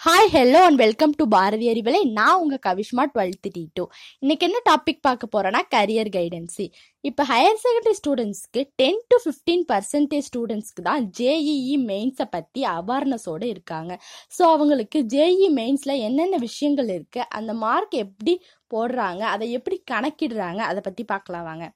hi 0.00 0.28
hello 0.32 0.58
and 0.58 0.76
welcome 0.76 1.12
to 1.16 1.24
Bharathi 1.26 1.66
Arivalai 1.70 2.00
நான் 2.12 2.40
உங்கள் 2.40 2.60
Kavishma 2.66 3.04
twelfth 3.14 3.48
D 3.52 3.62
two 3.74 3.84
இன்றைக்கி 4.22 4.40
என்ன 4.40 4.58
டாபிக் 4.68 5.00
பார்க்க 5.00 5.26
போகிறேன்னா 5.26 5.60
கரியர் 5.74 6.10
கைடன்ஸி 6.16 6.66
இப்போ 7.04 7.22
ஹையர் 7.24 7.58
செகண்டரி 7.62 7.94
ஸ்டூடெண்ட்ஸ்க்கு 8.00 8.62
டென் 8.76 9.00
டு 9.08 9.16
ஃபிஃப்டீன் 9.24 9.64
பர்சன்டேஜ் 9.72 10.26
ஸ்டூடெண்ட்ஸ்க்கு 10.28 10.82
தான் 10.82 11.02
ஜேஇஇ 11.18 11.76
மெயின்ஸை 11.88 12.26
பற்றி 12.30 12.62
அவேர்னஸோடு 12.74 13.44
இருக்காங்க. 13.44 13.92
ஸோ 14.38 14.44
அவங்களுக்கு 14.52 15.00
ஜேஇ 15.14 15.48
மெயின்ஸில் 15.58 15.96
என்னென்ன 16.00 16.36
விஷயங்கள் 16.38 16.86
இருக்குது 16.88 17.28
அந்த 17.30 17.54
மார்க் 17.54 17.96
எப்படி 18.04 18.34
போடுறாங்க 18.74 19.20
அதை 19.34 19.50
எப்படி 19.50 19.82
கணக்கிடுறாங்க 19.90 20.58
அதை 20.70 20.80
பற்றி 20.80 21.04
பார்க்கலாம் 21.04 21.44
வாங்க. 21.44 21.66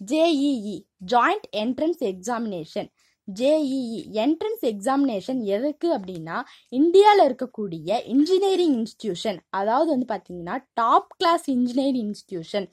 JEE 0.00 0.76
joint 1.12 1.48
entrance 1.56 2.02
examination 2.12 2.90
JEE 3.34 4.00
entrance 4.14 4.62
examination 4.62 5.40
எதுக்கு 5.46 5.98
அப்படின்னா 5.98 6.42
இந்தியாவில் 6.68 7.24
இருக்கக்கூடிய 7.28 7.98
இன்ஜினியரிங் 8.04 8.76
இன்ஸ்டிடியூஷன் 8.78 9.38
அதாவது 9.50 9.90
வந்து 9.90 10.08
பார்த்தீங்கன்னா 10.14 10.64
top 10.74 11.08
class 11.16 11.50
engineering 11.50 12.14
institution 12.14 12.68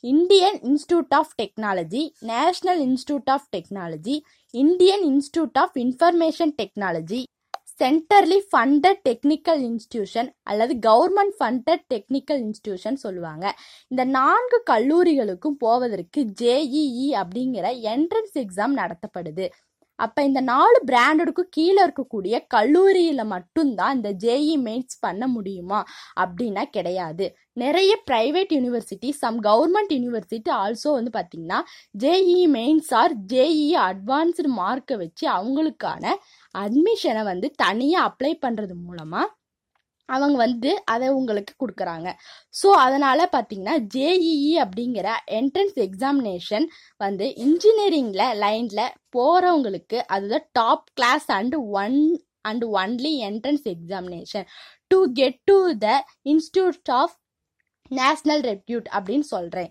Indian 0.00 0.58
institute 0.60 1.14
of 1.14 1.32
technology 1.42 2.08
national 2.18 2.82
institute 2.88 3.30
of 3.30 3.48
technology 3.56 4.20
Indian 4.50 5.04
institute 5.04 5.58
of 5.58 5.76
information 5.76 6.54
technology 6.62 7.20
centrally 7.80 8.38
funded 8.52 9.00
technical 9.08 9.60
institution 9.68 10.28
அல்லது 10.42 10.74
கவர்மெண்ட் 10.74 11.34
ஃபண்டட் 11.38 11.84
டெக்னிக்கல் 11.94 12.40
இன்ஸ்டிடியூஷன் 12.46 12.94
சொல்லுவாங்க. 12.94 13.44
இந்த 13.88 14.04
நான்கு 14.04 14.62
கல்லூரிகளுக்கும் 14.70 15.58
போவதற்கு 15.58 16.22
ஜேஇஇ 16.42 17.08
அப்படிங்கிற 17.22 17.66
என்ட்ரன்ஸ் 17.94 18.34
எக்ஸாம் 18.34 18.74
நடத்தப்படுது. 18.74 19.46
அப்போ 19.98 20.20
இந்த 20.24 20.40
நாலு 20.50 20.78
பிராண்டடுக்கும் 20.86 21.50
கீழே 21.50 21.80
இருக்கக்கூடிய 21.86 22.34
கல்லூரியில் 22.48 23.24
மட்டும்தான் 23.26 23.96
இந்த 23.96 24.10
ஜேஇ 24.24 24.54
மெயின்ஸ் 24.66 24.96
பண்ண 25.00 25.26
முடியுமா? 25.26 25.80
அப்படின்னா 26.20 26.64
கிடையாது. 26.70 27.26
நிறைய 27.56 27.92
private 28.10 28.52
university 28.56 29.08
some 29.22 29.38
government 29.42 29.92
university 29.96 30.50
also 30.58 30.90
வந்து 30.98 31.12
பார்த்தீங்கன்னா 31.16 31.60
JEE 31.94 32.38
mains 32.56 32.92
or 32.94 33.14
JEE 33.32 33.56
advanced 33.88 34.50
மார்க்கை 34.60 34.96
வச்சு 34.96 35.26
அவங்களுக்கான 35.38 36.04
அட்மிஷனை 36.54 37.24
வந்து 37.24 37.50
தனியாக 37.64 38.08
அப்ளை 38.08 38.32
பண்ணுறது 38.44 38.76
மூலமாக 38.86 39.26
அவங்க 40.08 40.36
வந்து 40.38 40.70
அதை 40.84 41.08
உங்களுக்கு 41.10 41.54
கொடுக்குறாங்க. 41.58 42.08
ஸோ 42.54 42.68
அதனால் 42.84 43.22
பார்த்தீங்கன்னா 43.32 43.76
ஜேஇஇ 43.94 44.52
அப்படிங்கிற 44.64 45.08
என்ட்ரன்ஸ் 45.38 45.78
எக்ஸாமினேஷன் 45.86 46.66
வந்து 47.00 47.26
இன்ஜினியரிங்கில் 47.46 48.26
லைனில் 48.38 48.84
போகிறவங்களுக்கு 49.16 50.00
அதுதான் 50.08 50.48
top 50.52 50.86
class 50.94 51.28
and 51.32 51.60
one 51.76 51.98
and 52.42 52.64
only 52.74 53.14
entrance 53.28 53.66
examination 53.68 54.46
to 54.90 55.00
get 55.12 55.40
to 55.44 55.56
the 55.78 55.88
institute 56.26 56.92
of 57.00 57.16
national 57.90 58.44
repute 58.44 58.88
அப்படின்னு 58.96 59.26
சொல்கிறேன் 59.28 59.70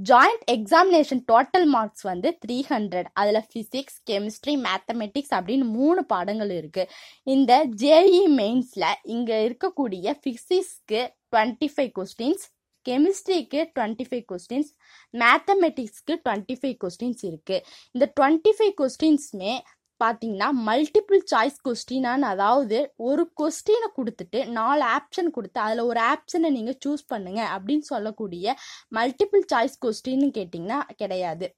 ஜாயிண்ட் 0.00 0.44
எக்ஸாமினேஷன் 0.52 1.20
டோட்டல் 1.28 1.66
மார்க்ஸ் 1.68 2.04
வந்து 2.06 2.28
த்ரீ 2.42 2.56
ஹண்ட்ரட் 2.68 3.08
அதில் 3.16 3.40
ஃபிசிக்ஸ் 3.46 3.98
கெமிஸ்ட்ரி 4.06 4.54
மேத்தமெட்டிக்ஸ் 4.60 5.34
அப்படின்னு 5.36 5.66
மூணு 5.72 6.02
பாடங்கள் 6.10 6.52
இருக்குது 6.56 6.92
இந்த 7.26 7.52
ஜேஇ 7.82 8.22
மெயின்ஸில் 8.36 8.86
இங்கே 9.14 9.38
இருக்கக்கூடிய 9.46 10.14
ஃபிசிக்ஸ்க்கு 10.20 11.00
டுவெண்ட்டி 11.28 11.68
ஃபைவ் 11.72 11.90
கொஸ்டின்ஸ் 11.98 12.44
கெமிஸ்ட்ரிக்கு 12.86 13.60
டுவெண்ட்டி 13.74 14.06
ஃபைவ் 14.06 14.24
கொஸ்டின்ஸ் 14.28 14.70
மேத்தமெட்டிக்ஸ்க்கு 15.14 16.14
டுவெண்ட்டி 16.24 16.56
ஃபைவ் 16.60 16.76
கொஸ்டின்ஸ் 16.80 17.24
இருக்குது 17.24 17.64
இந்த 17.94 18.06
டுவெண்ட்டி 18.16 18.52
ஃபைவ் 18.58 18.72
கொஸ்டின்ஸுமே 18.80 19.54
பார்த்தீங்கன்னா 20.02 20.48
மல்டிபிள் 20.68 21.20
சாய்ஸ் 21.32 21.58
கொஸ்டினான்னு 21.66 22.26
அதாவது 22.32 22.78
ஒரு 23.08 23.22
கொஸ்டினை 23.40 23.88
கொடுத்துட்டு 23.98 24.40
நாலு 24.58 24.84
ஆப்ஷன் 24.96 25.30
கொடுத்து 25.36 25.58
அதில் 25.66 25.88
ஒரு 25.90 26.00
ஆப்ஷனை 26.12 26.50
நீங்கள் 26.56 26.78
சூஸ் 26.84 27.04
பண்ணுங்க 27.12 27.40
அப்படின்னு 27.54 27.86
சொல்லக்கூடிய 27.92 28.54
மல்டிபிள் 28.98 29.44
சாய்ஸ் 29.52 29.76
கொஸ்டின்னு 29.84 30.28
கேட்டிங்கன்னா 30.38 30.80
கிடையாது. 31.02 31.48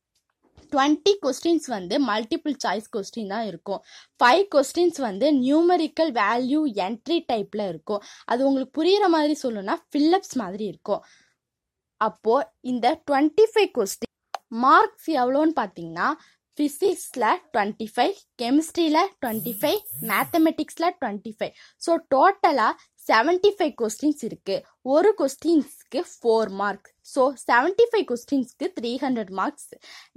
டுவெண்ட்டி 0.72 1.12
கொஸ்டின்ஸ் 1.24 1.66
வந்து 1.76 1.94
மல்டிபிள் 2.10 2.54
சாய்ஸ் 2.64 2.86
கொஸ்டின் 2.94 3.32
தான் 3.34 3.46
இருக்கும். 3.50 3.80
ஃபைவ் 4.20 4.44
கொஸ்டின்ஸ் 4.54 5.00
வந்து 5.08 5.26
நியூமரிக்கல் 5.42 6.12
வேல்யூ 6.20 6.60
என்ட்ரி 6.86 7.18
டைப்பில் 7.30 7.64
இருக்கும். 7.72 8.02
அது 8.32 8.40
உங்களுக்கு 8.48 8.76
புரிகிற 8.78 9.08
மாதிரி 9.16 9.34
சொல்லணும்னா 9.44 9.76
ஃபில்லப்ஸ் 9.90 10.34
மாதிரி 10.42 10.66
இருக்கும். 10.72 11.02
அப்போது 12.00 12.48
இந்த 12.72 12.86
டுவெண்ட்டி 13.08 13.46
ஃபைவ் 13.52 13.70
கொஸ்டின் 13.78 14.12
மார்க்ஸ் 14.64 15.10
எவ்வளோன்னு 15.20 15.54
பார்த்தீங்கன்னா 15.60 16.08
ஃபிசிக்ஸில் 16.58 17.26
டுவெண்ட்டி 17.52 17.88
ஃபைவ் 17.92 18.14
கெமிஸ்ட்ரியில் 18.42 19.02
டுவெண்ட்டி 19.20 19.54
ஃபைவ் 19.60 19.78
மேத்தமெட்டிக்ஸில் 20.10 20.90
டுவெண்ட்டி 20.96 21.32
ஃபைவ் 21.36 21.52
ஸோ 21.82 21.94
டோட்டலாக 22.10 22.72
செவன்ட்டி 23.06 23.52
ஃபைவ் 23.56 23.72
கொஸ்டின்ஸ் 23.78 24.24
இருக்குது 24.26 24.64
ஒரு 24.86 25.10
கொஸ்டின்ஸ்க்கு 25.18 26.02
four 26.12 26.52
marks 26.58 26.91
so 27.08 27.22
seventy 27.44 27.84
five 27.90 28.04
கொஸ்டின்ஸ்க்கு 28.10 28.66
three 28.76 28.90
hundred 29.02 29.32
marks 29.38 29.70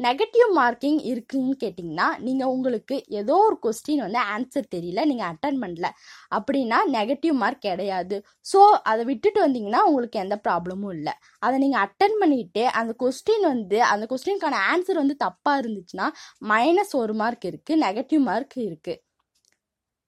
negative 0.05 0.49
marking 0.59 0.99
இருக்குன்னு 1.11 1.53
கேட்டிங்கன்னா 1.63 2.07
நீங்கள் 2.25 2.51
உங்களுக்கு 2.55 2.97
ஏதோ 3.21 3.37
ஒரு 3.47 3.57
கொஸ்டின் 3.65 4.03
வந்து 4.05 4.21
ஆன்சர் 4.35 4.67
தெரியல 4.75 5.05
நீங்கள் 5.11 5.29
அட்டன் 5.31 5.59
பண்ணல. 5.63 5.89
அப்படின்னா 6.37 6.79
நெகட்டிவ் 6.97 7.35
மார்க் 7.43 7.65
கிடையாது. 7.67 8.17
ஸோ 8.45 8.59
அதை 8.91 9.03
விட்டுட்டு 9.11 9.41
வந்தீங்கன்னா 9.45 9.81
உங்களுக்கு 9.89 10.19
எந்த 10.25 10.37
ப்ராப்ளமும் 10.47 10.93
இல்லை. 10.97 11.15
அதை 11.41 11.55
நீங்கள் 11.65 11.83
அட்டன் 11.85 12.17
பண்ணிவிட்டு 12.21 12.65
அந்த 12.81 12.93
கொஸ்டின் 13.03 13.47
வந்து 13.53 13.79
அந்த 13.93 14.05
கொஸ்டினுக்கான 14.13 14.61
ஆன்சர் 14.73 15.01
வந்து 15.03 15.17
தப்பாக 15.25 15.61
இருந்துச்சுன்னா 15.63 16.07
மைனஸ் 16.51 16.93
ஒரு 17.03 17.15
மார்க் 17.23 17.49
இருக்குது 17.51 17.81
நெகட்டிவ் 17.85 18.23
மார்க் 18.29 18.57
இருக்குது 18.67 18.99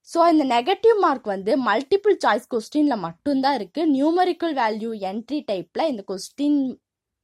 ஸோ 0.08 0.18
இந்த 0.32 0.44
நெகட்டிவ் 0.56 0.98
மார்க் 1.04 1.26
வந்து 1.34 1.52
மல்டிபிள் 1.68 2.16
சாய்ஸ் 2.24 2.46
கொஸ்டினில் 2.52 3.02
மட்டும்தான் 3.06 3.56
இருக்குது 3.58 3.90
நியூமரிக்கல் 3.96 4.54
வேல்யூ 4.60 4.92
என்ட்ரி 5.10 5.40
டைப்பில் 5.50 5.90
இந்த 5.92 6.02
கொஸ்டின் 6.10 6.60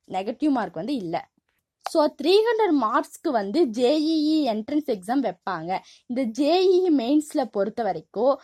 நெகட்டிவ் 0.08 0.52
மார்க் 0.56 0.80
வந்து 0.80 0.94
இல்லை. 1.02 1.22
ஸோ 1.84 2.00
த்ரீ 2.20 2.34
ஹண்ட்ரட் 2.48 2.76
மார்க்ஸ்க்கு 2.86 3.30
வந்து 3.40 3.60
ஜேஇஇ 3.78 4.36
என்ட்ரன்ஸ் 4.54 4.90
எக்ஸாம் 4.94 5.24
வைப்பாங்க. 5.28 5.70
இந்த 6.10 6.22
ஜேஇஇ 6.38 6.90
மெயின்ஸில் 7.00 7.52
பொறுத்த 7.56 7.80
வரைக்கும் 7.88 8.34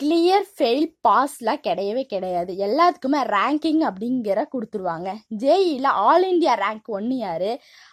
கிளியர் 0.00 0.46
ஃபெயில் 0.54 0.86
பாஸ்லாம் 1.06 1.62
கிடையவே 1.66 2.02
கிடையாது. 2.10 2.52
எல்லாத்துக்குமே 2.66 3.20
ரேங்கிங் 3.34 3.82
அப்படிங்கிற 3.88 4.40
கொடுத்துருவாங்க. 4.54 5.08
ஜேஇயில் 5.42 5.88
ஆல் 6.06 6.26
இண்டியா 6.30 6.54
ரேங்க் 6.62 6.88
ஒன்று 6.96 7.16
யார்? 7.18 7.50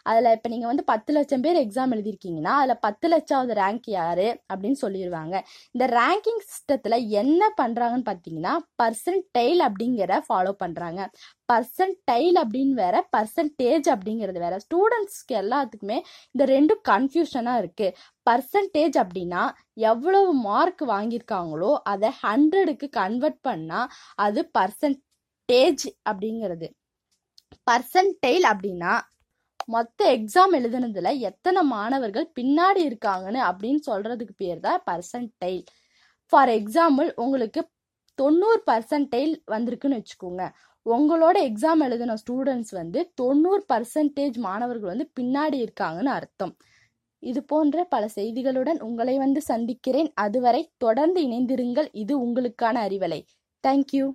அதில் 0.09 0.28
இப்போ 0.38 0.50
நீங்கள் 0.53 0.72
வந்து 0.72 0.84
பத்து 0.92 1.13
லட்சம் 1.18 1.44
பேர் 1.46 1.59
எக்ஸாம் 1.62 1.94
எழுதியிருக்கீங்கன்னா 1.96 2.56
அதில் 2.62 2.81
பத்து 2.88 3.09
லட்சாவது 3.13 3.56
ரேங்க் 3.62 3.88
யார்? 4.00 4.25
அப்படின்னு 4.52 4.80
சொல்லிடுவாங்க 4.84 5.36
இந்த 5.75 5.88
ரேங்கிங் 6.00 6.44
சிஸ்டத்தில் 6.50 6.97
என்ன 7.22 7.52
பண்ணுறாங்கன்னு 7.62 8.09
பார்த்தீங்கன்னா 8.12 8.56
பர்சன்ட் 8.81 9.25
டெய்ல் 9.40 9.63
அப்படிங்கிற 9.69 10.19
ஃபாலோ 10.28 10.53
பண்ணுறாங்க 10.63 11.02
பர்சன்டைல் 11.52 12.38
அப்படின்னு 12.42 12.75
வேற 12.81 12.96
பர்சன்டேஜ் 13.16 13.88
அப்படிங்கிறது 13.94 14.40
வேற. 14.46 14.56
ஸ்டூடெண்ட்ஸ்க்கு 14.66 15.34
எல்லாத்துக்குமே 15.42 15.97
இந்த 16.36 16.44
ரெண்டும் 16.53 16.81
கன்ஃபியூஷனாக 16.92 17.62
இருக்குது 17.63 17.96
பர்சன்டேஜ் 18.30 18.98
அப்படின்னா 19.04 19.44
எவ்வளவு 19.92 20.34
மார்க் 20.48 20.84
வாங்கியிருக்காங்களோ 20.88 21.72
அதை 21.84 22.10
ஹண்ட்ரடுக்கு 22.22 22.88
கன்வெர்ட் 23.00 23.42
பண்ணால் 23.48 23.90
அது 24.26 24.42
பர்சன்டேஜ் 24.58 25.86
அப்படிங்கிறது. 26.10 26.68
பர்சன்டைல் 27.70 28.46
அப்படின்னா 28.52 28.94
மொத்த 29.68 30.00
எக்ஸாம் 30.16 30.54
எழுதுனதுல 30.60 31.10
எத்தனை 31.20 31.62
மாணவர்கள் 31.66 32.26
பின்னாடி 32.40 32.82
இருக்காங்கன்னு 32.90 33.42
அப்படின்னு 33.50 33.81
சொல்றதுக்கு 33.90 34.34
பேர் 34.38 34.60
தான் 34.60 34.81
பர்சன்டைல் 34.90 35.62
ஃபார் 36.34 36.52
எக்ஸாம்பிள் 36.60 37.10
உங்களுக்கு 37.16 37.62
தொண்ணூறு 38.19 38.60
பர்சன்டைல் 38.72 39.34
வந்திருக்குன்னு 39.52 40.00
வச்சுக்கோங்க. 40.00 40.44
உங்களோட 40.86 41.38
எக்ஸாம் 41.50 41.81
எழுதின 41.86 42.16
ஸ்டூடெண்ட்ஸ் 42.22 42.74
வந்து 42.80 43.00
தொண்ணூறு 43.16 43.64
பர்சன்டேஜ் 43.74 44.38
மாணவர்கள் 44.48 44.92
வந்து 44.94 45.08
பின்னாடி 45.19 45.58
இருக்காங்கன்னு 45.66 46.14
அர்த்தம். 46.19 46.54
இது 47.24 47.44
போன்ற 47.44 47.84
பல 47.84 48.10
செய்திகளுடன் 48.16 48.80
உங்களை 48.80 49.18
வந்து 49.18 49.42
சந்திக்கிறேன். 49.42 50.12
அதுவரை 50.16 50.62
தொடர்ந்து 50.78 51.22
இணைந்திருங்கள். 51.28 51.88
இது 51.92 52.14
உங்களுக்கான 52.25 52.78
அறிவலை. 52.88 53.22
தேங்க்யூ 53.68 54.08